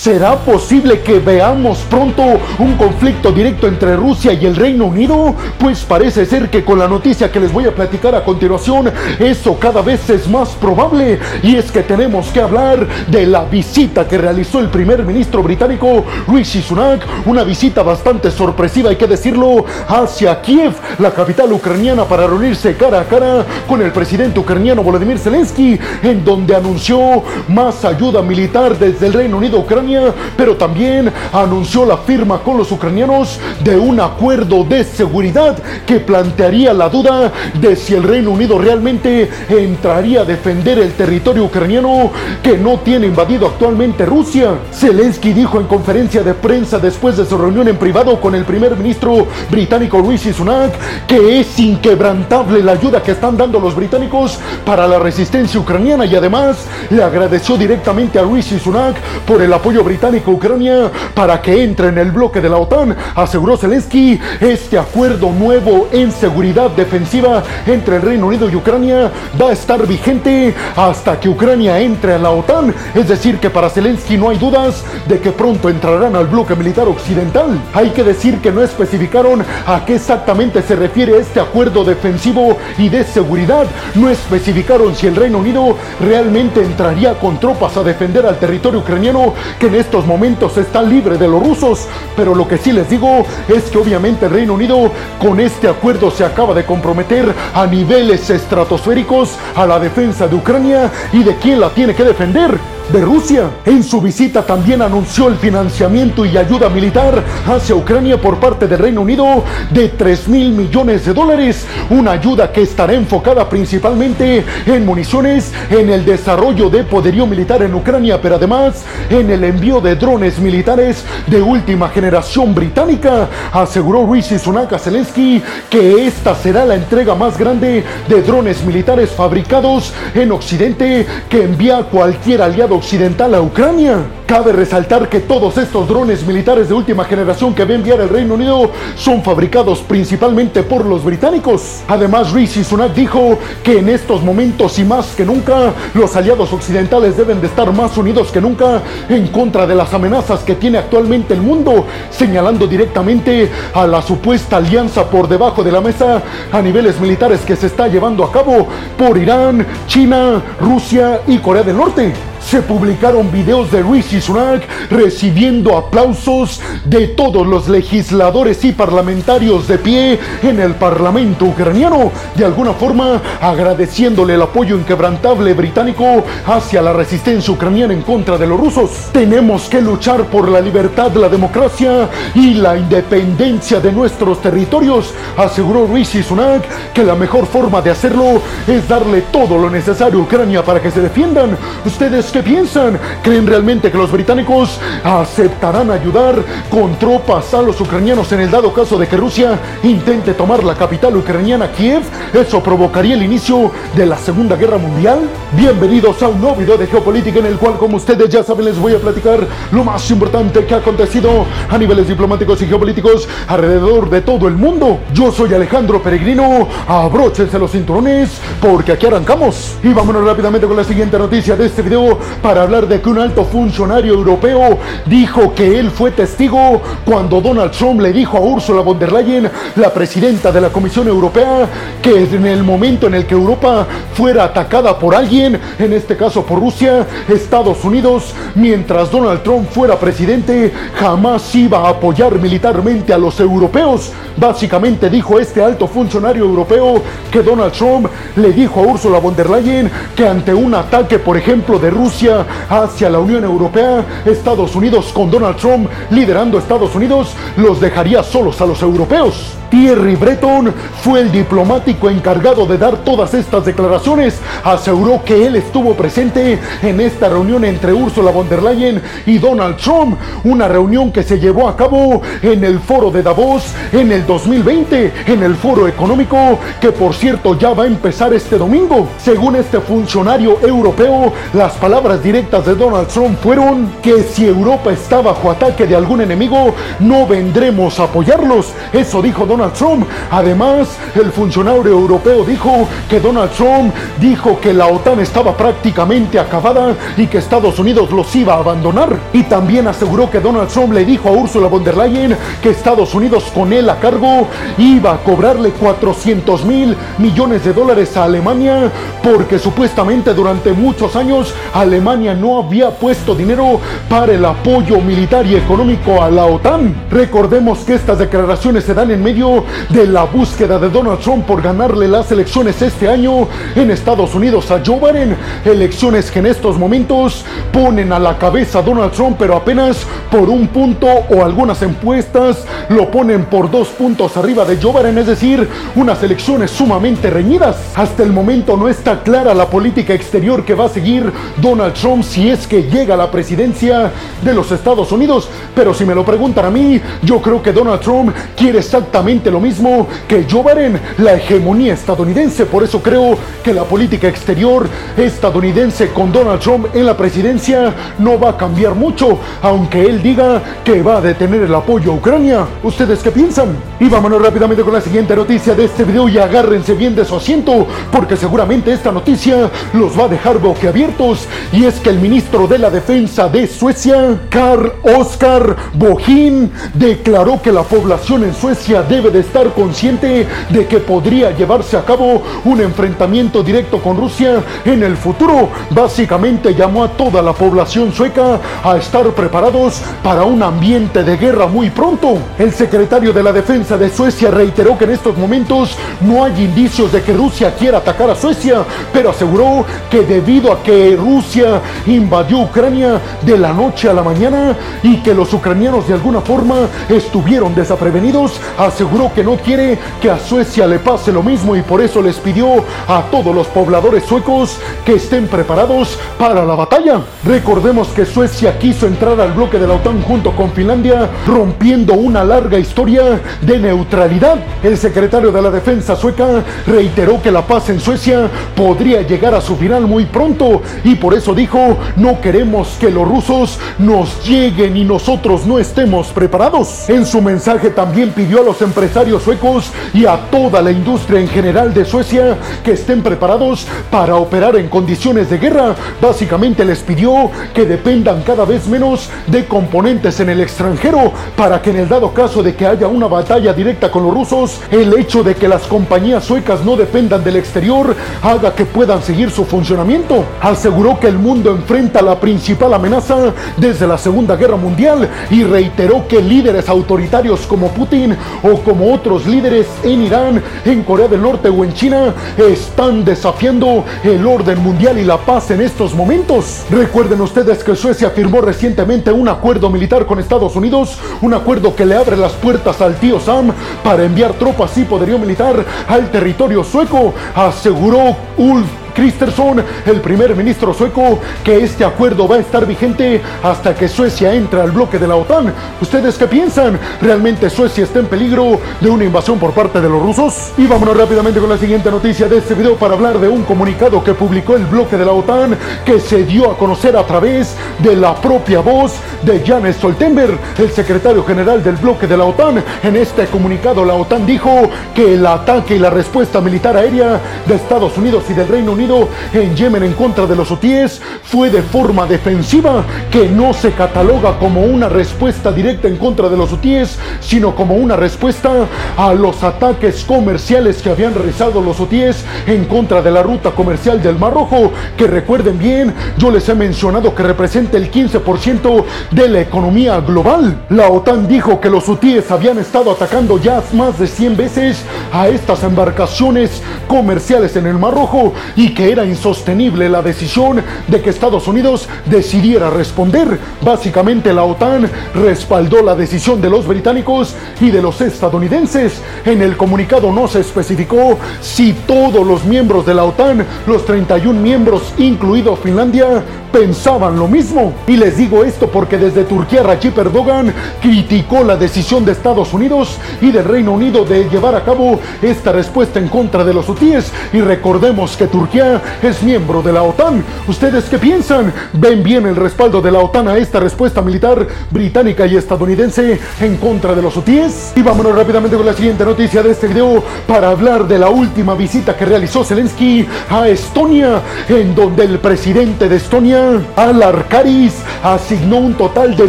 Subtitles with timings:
[0.00, 2.22] ¿Será posible que veamos pronto
[2.58, 5.34] un conflicto directo entre Rusia y el Reino Unido?
[5.58, 9.58] Pues parece ser que con la noticia que les voy a platicar a continuación, eso
[9.58, 11.18] cada vez es más probable.
[11.42, 16.02] Y es que tenemos que hablar de la visita que realizó el primer ministro británico
[16.28, 22.26] Rishi Sunak, una visita bastante sorpresiva, hay que decirlo, hacia Kiev, la capital ucraniana, para
[22.26, 28.22] reunirse cara a cara con el presidente ucraniano Volodymyr Zelensky, en donde anunció más ayuda
[28.22, 29.89] militar desde el Reino Unido a Ucrania,
[30.36, 36.72] pero también anunció la firma con los ucranianos de un acuerdo de seguridad que plantearía
[36.72, 42.10] la duda de si el Reino Unido realmente entraría a defender el territorio ucraniano
[42.42, 44.54] que no tiene invadido actualmente Rusia.
[44.72, 48.76] Zelensky dijo en conferencia de prensa después de su reunión en privado con el primer
[48.76, 50.72] ministro británico Rishi Sunak
[51.06, 56.14] que es inquebrantable la ayuda que están dando los británicos para la resistencia ucraniana y
[56.14, 58.96] además le agradeció directamente a Rishi Sunak
[59.26, 62.96] por el apoyo británico Ucrania para que entre en el bloque de la OTAN.
[63.14, 69.50] Aseguró Zelensky este acuerdo nuevo en seguridad defensiva entre el Reino Unido y Ucrania va
[69.50, 72.74] a estar vigente hasta que Ucrania entre a la OTAN.
[72.94, 76.88] Es decir, que para Zelensky no hay dudas de que pronto entrarán al bloque militar
[76.88, 77.60] occidental.
[77.74, 82.88] Hay que decir que no especificaron a qué exactamente se refiere este acuerdo defensivo y
[82.88, 83.66] de seguridad.
[83.94, 89.34] No especificaron si el Reino Unido realmente entraría con tropas a defender al territorio ucraniano
[89.58, 91.86] que en estos momentos está libre de los rusos.
[92.16, 94.90] Pero lo que sí les digo es que obviamente el Reino Unido
[95.20, 100.90] con este acuerdo se acaba de comprometer a niveles estratosféricos a la defensa de Ucrania
[101.12, 103.50] y de quién la tiene que defender de Rusia.
[103.64, 108.78] En su visita también anunció el financiamiento y ayuda militar hacia Ucrania por parte del
[108.78, 114.84] Reino Unido de 3 mil millones de dólares, una ayuda que estará enfocada principalmente en
[114.84, 119.94] municiones, en el desarrollo de poderío militar en Ucrania, pero además en el envío de
[119.94, 123.28] drones militares de última generación británica.
[123.52, 129.10] Aseguró Rishi Sunak a Zelensky que esta será la entrega más grande de drones militares
[129.10, 134.19] fabricados en Occidente que envía cualquier aliado occidental a Ucrania.
[134.30, 138.08] Cabe resaltar que todos estos drones militares de última generación que va a enviar el
[138.08, 141.80] Reino Unido son fabricados principalmente por los británicos.
[141.88, 147.16] Además, Rishi Sunak dijo que en estos momentos y más que nunca, los aliados occidentales
[147.16, 151.34] deben de estar más unidos que nunca en contra de las amenazas que tiene actualmente
[151.34, 157.00] el mundo, señalando directamente a la supuesta alianza por debajo de la mesa a niveles
[157.00, 162.12] militares que se está llevando a cabo por Irán, China, Rusia y Corea del Norte
[162.50, 169.78] se publicaron videos de Rishi Sunak recibiendo aplausos de todos los legisladores y parlamentarios de
[169.78, 176.92] pie en el Parlamento ucraniano, de alguna forma agradeciéndole el apoyo inquebrantable británico hacia la
[176.92, 178.90] resistencia ucraniana en contra de los rusos.
[179.12, 185.86] Tenemos que luchar por la libertad, la democracia y la independencia de nuestros territorios, aseguró
[185.86, 190.64] Rishi Sunak que la mejor forma de hacerlo es darle todo lo necesario a Ucrania
[190.64, 191.56] para que se defiendan.
[191.84, 192.98] Ustedes qué piensan?
[193.22, 196.36] ¿Creen realmente que los británicos aceptarán ayudar
[196.70, 200.74] con tropas a los ucranianos en el dado caso de que Rusia intente tomar la
[200.74, 202.02] capital ucraniana Kiev?
[202.32, 205.20] ¿Eso provocaría el inicio de la Segunda Guerra Mundial?
[205.52, 208.78] Bienvenidos a un nuevo video de geopolítica en el cual, como ustedes ya saben, les
[208.78, 214.08] voy a platicar lo más importante que ha acontecido a niveles diplomáticos y geopolíticos alrededor
[214.08, 214.98] de todo el mundo.
[215.12, 219.76] Yo soy Alejandro Peregrino, abróchense los cinturones porque aquí arrancamos.
[219.82, 223.18] Y vámonos rápidamente con la siguiente noticia de este video para hablar de que un
[223.18, 228.82] alto funcionario europeo dijo que él fue testigo cuando Donald Trump le dijo a Ursula
[228.82, 231.68] von der Leyen, la presidenta de la Comisión Europea,
[232.02, 236.44] que en el momento en el que Europa fuera atacada por alguien, en este caso
[236.44, 243.18] por Rusia, Estados Unidos, mientras Donald Trump fuera presidente, jamás iba a apoyar militarmente a
[243.18, 244.12] los europeos.
[244.36, 249.50] Básicamente dijo este alto funcionario europeo que Donald Trump le dijo a Ursula von der
[249.50, 253.79] Leyen que ante un ataque, por ejemplo, de Rusia hacia la Unión Europea,
[254.24, 259.59] Estados Unidos con Donald Trump liderando Estados Unidos, los dejaría solos a los europeos.
[259.70, 264.38] Thierry Breton fue el diplomático encargado de dar todas estas declaraciones.
[264.64, 269.76] Aseguró que él estuvo presente en esta reunión entre Ursula von der Leyen y Donald
[269.76, 274.26] Trump, una reunión que se llevó a cabo en el foro de Davos en el
[274.26, 279.08] 2020, en el foro económico que por cierto ya va a empezar este domingo.
[279.22, 285.20] Según este funcionario europeo, las palabras directas de Donald Trump fueron que si Europa está
[285.20, 288.72] bajo ataque de algún enemigo, no vendremos a apoyarlos.
[288.92, 290.06] Eso dijo Donald Donald Trump.
[290.30, 296.96] Además, el funcionario europeo dijo que Donald Trump dijo que la OTAN estaba prácticamente acabada
[297.18, 299.14] y que Estados Unidos los iba a abandonar.
[299.34, 303.14] Y también aseguró que Donald Trump le dijo a Ursula von der Leyen que Estados
[303.14, 304.46] Unidos con él a cargo
[304.78, 308.90] iba a cobrarle 400 mil millones de dólares a Alemania
[309.22, 313.78] porque supuestamente durante muchos años Alemania no había puesto dinero
[314.08, 316.94] para el apoyo militar y económico a la OTAN.
[317.10, 319.49] Recordemos que estas declaraciones se dan en medio
[319.88, 324.70] de la búsqueda de Donald Trump por ganarle las elecciones este año en Estados Unidos
[324.70, 325.36] a Joe Biden.
[325.64, 330.48] Elecciones que en estos momentos ponen a la cabeza a Donald Trump, pero apenas por
[330.48, 335.26] un punto o algunas encuestas lo ponen por dos puntos arriba de Joe Biden, es
[335.26, 337.76] decir, unas elecciones sumamente reñidas.
[337.94, 342.24] Hasta el momento no está clara la política exterior que va a seguir Donald Trump
[342.24, 344.10] si es que llega a la presidencia
[344.42, 345.48] de los Estados Unidos.
[345.74, 349.60] Pero si me lo preguntan a mí, yo creo que Donald Trump quiere exactamente lo
[349.60, 352.66] mismo que Joe Biden, la hegemonía estadounidense.
[352.66, 358.40] Por eso creo que la política exterior estadounidense con Donald Trump en la presidencia no
[358.40, 362.66] va a cambiar mucho, aunque él diga que va a detener el apoyo a Ucrania.
[362.82, 363.76] ¿Ustedes qué piensan?
[364.00, 367.36] Y vámonos rápidamente con la siguiente noticia de este video y agárrense bien de su
[367.36, 371.46] asiento, porque seguramente esta noticia los va a dejar boquiabiertos.
[371.72, 377.70] Y es que el ministro de la Defensa de Suecia, Carl Oskar Bohin, declaró que
[377.72, 382.80] la población en Suecia debe de estar consciente de que podría llevarse a cabo un
[382.80, 385.68] enfrentamiento directo con Rusia en el futuro.
[385.90, 391.66] Básicamente llamó a toda la población sueca a estar preparados para un ambiente de guerra
[391.66, 392.38] muy pronto.
[392.58, 397.12] El secretario de la Defensa de Suecia reiteró que en estos momentos no hay indicios
[397.12, 402.60] de que Rusia quiera atacar a Suecia, pero aseguró que debido a que Rusia invadió
[402.60, 407.74] Ucrania de la noche a la mañana y que los ucranianos de alguna forma estuvieron
[407.74, 412.22] desaprevenidos, aseguró que no quiere que a Suecia le pase lo mismo y por eso
[412.22, 417.20] les pidió a todos los pobladores suecos que estén preparados para la batalla.
[417.44, 422.44] Recordemos que Suecia quiso entrar al bloque de la OTAN junto con Finlandia, rompiendo una
[422.44, 424.56] larga historia de neutralidad.
[424.82, 429.60] El secretario de la Defensa sueca reiteró que la paz en Suecia podría llegar a
[429.60, 434.96] su final muy pronto y por eso dijo, no queremos que los rusos nos lleguen
[434.96, 437.08] y nosotros no estemos preparados.
[437.10, 441.48] En su mensaje también pidió a los empresarios suecos y a toda la industria en
[441.48, 445.94] general de Suecia que estén preparados para operar en condiciones de guerra.
[446.20, 451.90] Básicamente les pidió que dependan cada vez menos de componentes en el extranjero para que
[451.90, 455.42] en el dado caso de que haya una batalla directa con los rusos, el hecho
[455.42, 460.44] de que las compañías suecas no dependan del exterior haga que puedan seguir su funcionamiento.
[460.60, 466.26] Aseguró que el mundo enfrenta la principal amenaza desde la Segunda Guerra Mundial y reiteró
[466.28, 471.68] que líderes autoritarios como Putin o como otros líderes en Irán, en Corea del Norte
[471.68, 476.82] o en China están desafiando el orden mundial y la paz en estos momentos.
[476.90, 482.04] Recuerden ustedes que Suecia firmó recientemente un acuerdo militar con Estados Unidos, un acuerdo que
[482.04, 483.72] le abre las puertas al tío Sam
[484.02, 490.94] para enviar tropas y poderío militar al territorio sueco, aseguró Ulf Kristersson, el primer ministro
[490.94, 495.26] sueco, que este acuerdo va a estar vigente hasta que Suecia entre al bloque de
[495.26, 495.72] la OTAN.
[496.00, 496.98] ¿Ustedes qué piensan?
[497.20, 500.72] ¿Realmente Suecia está en peligro de una invasión por parte de los rusos?
[500.78, 504.22] Y vámonos rápidamente con la siguiente noticia de este video para hablar de un comunicado
[504.22, 508.16] que publicó el bloque de la OTAN que se dio a conocer a través de
[508.16, 512.82] la propia voz de Jan Stoltenberg, el secretario general del bloque de la OTAN.
[513.02, 517.74] En este comunicado la OTAN dijo que el ataque y la respuesta militar aérea de
[517.74, 519.09] Estados Unidos y del Reino Unido
[519.52, 524.58] en Yemen en contra de los hutíes fue de forma defensiva, que no se cataloga
[524.58, 528.70] como una respuesta directa en contra de los hutíes, sino como una respuesta
[529.16, 534.22] a los ataques comerciales que habían realizado los hutíes en contra de la ruta comercial
[534.22, 539.48] del Mar Rojo, que recuerden bien, yo les he mencionado que representa el 15% de
[539.48, 540.84] la economía global.
[540.88, 545.02] La OTAN dijo que los hutíes habían estado atacando ya más de 100 veces
[545.32, 551.20] a estas embarcaciones comerciales en el Mar Rojo y que era insostenible la decisión de
[551.20, 553.58] que Estados Unidos decidiera responder.
[553.82, 559.20] Básicamente la OTAN respaldó la decisión de los británicos y de los estadounidenses.
[559.44, 564.60] En el comunicado no se especificó si todos los miembros de la OTAN, los 31
[564.60, 567.92] miembros incluido Finlandia, pensaban lo mismo.
[568.06, 573.18] Y les digo esto porque desde Turquía Rajib Erdogan criticó la decisión de Estados Unidos
[573.40, 577.32] y del Reino Unido de llevar a cabo esta respuesta en contra de los hutíes.
[577.52, 580.44] Y recordemos que Turquía es miembro de la OTAN.
[580.66, 581.72] ¿Ustedes qué piensan?
[581.92, 586.76] ¿Ven bien el respaldo de la OTAN a esta respuesta militar británica y estadounidense en
[586.76, 587.92] contra de los hutíes?
[587.96, 591.74] Y vámonos rápidamente con la siguiente noticia de este video para hablar de la última
[591.74, 596.59] visita que realizó Zelensky a Estonia, en donde el presidente de Estonia,
[596.96, 599.48] Alar Karis, asignó un total de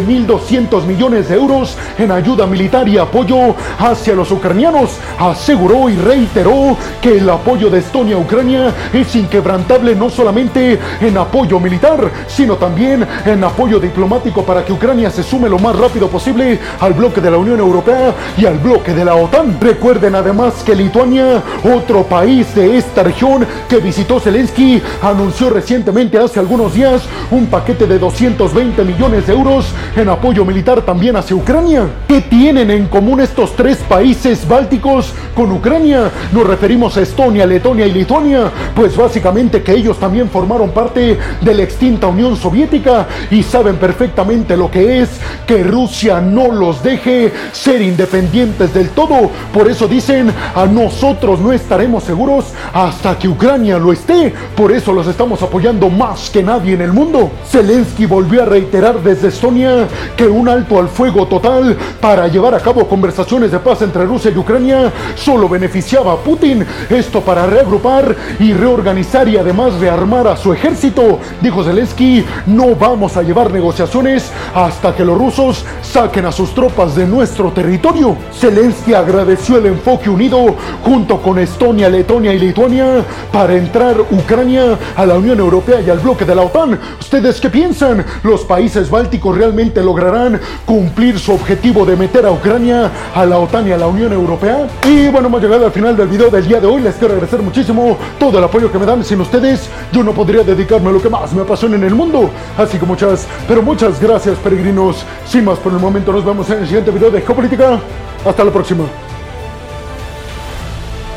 [0.00, 4.98] 1.200 millones de euros en ayuda militar y apoyo hacia los ucranianos.
[5.18, 11.18] Aseguró y reiteró que el apoyo de Estonia a Ucrania es inquebrantable no solamente en
[11.18, 16.08] apoyo militar, sino también en apoyo diplomático para que Ucrania se sume lo más rápido
[16.08, 19.58] posible al bloque de la Unión Europea y al bloque de la OTAN.
[19.60, 21.42] Recuerden además que Lituania,
[21.76, 27.86] otro país de esta región que visitó Zelensky, anunció recientemente hace algunos días un paquete
[27.86, 29.66] de 220 millones de euros
[29.96, 31.86] en apoyo militar también hacia Ucrania.
[32.08, 36.10] ¿Qué tienen en común estos tres países bálticos con Ucrania?
[36.32, 41.54] Nos referimos a Estonia, Letonia y Lituania, pues básicamente que ellos también formaron parte de
[41.54, 45.10] la extinta Unión Soviética y saben perfectamente lo que es
[45.46, 49.30] que Rusia no los deje ser independientes del todo.
[49.52, 54.32] Por eso dicen, a nosotros no estaremos seguros hasta que Ucrania lo esté.
[54.56, 57.30] Por eso los estamos apoyando más que nadie en mundo.
[57.48, 62.60] Zelensky volvió a reiterar desde Estonia que un alto al fuego total para llevar a
[62.60, 66.66] cabo conversaciones de paz entre Rusia y Ucrania solo beneficiaba a Putin.
[66.88, 71.18] Esto para reagrupar y reorganizar y además rearmar a su ejército.
[71.40, 76.94] Dijo Zelensky, no vamos a llevar negociaciones hasta que los rusos saquen a sus tropas
[76.94, 78.16] de nuestro territorio.
[78.32, 85.06] Zelensky agradeció el enfoque unido junto con Estonia, Letonia y Lituania para entrar Ucrania a
[85.06, 86.78] la Unión Europea y al bloque de la OTAN.
[87.00, 88.04] ¿Ustedes qué piensan?
[88.22, 93.68] ¿Los países bálticos realmente lograrán cumplir su objetivo de meter a Ucrania a la OTAN
[93.68, 94.66] y a la Unión Europea?
[94.84, 96.82] Y bueno, hemos llegado al final del video del día de hoy.
[96.82, 99.04] Les quiero agradecer muchísimo todo el apoyo que me dan.
[99.04, 102.30] Sin ustedes, yo no podría dedicarme a lo que más me apasiona en el mundo.
[102.56, 105.04] Así que muchas, pero muchas gracias, peregrinos.
[105.26, 107.80] Sin más por el momento, nos vemos en el siguiente video de Geopolítica.
[108.24, 109.11] Hasta la próxima.